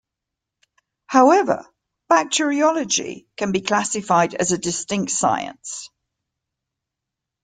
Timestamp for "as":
4.33-4.51